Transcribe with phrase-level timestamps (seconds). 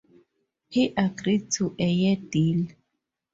[0.67, 2.65] He agreed to a -year deal.